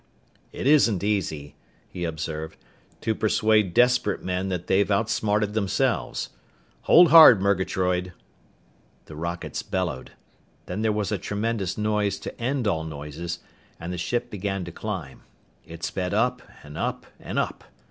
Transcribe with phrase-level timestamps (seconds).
[0.51, 1.53] "It isn't easy,"
[1.87, 2.57] he observed,
[3.01, 6.29] "to persuade desperate men that they've outsmarted themselves!
[6.89, 8.11] Hold hard, Murgatroyd!"
[9.05, 10.13] The rockets bellowed.
[10.65, 13.41] Then there was a tremendous noise to end all noises,
[13.79, 15.21] and the ship began to climb.
[15.67, 17.63] It sped up and up and up.